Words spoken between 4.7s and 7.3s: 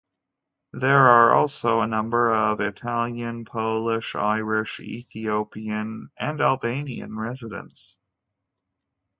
Ethiopian and Albanian